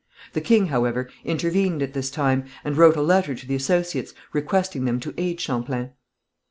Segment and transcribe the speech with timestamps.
[0.33, 4.85] The king, however, intervened at this time, and wrote a letter to the associates, requesting
[4.85, 5.91] them to aid Champlain.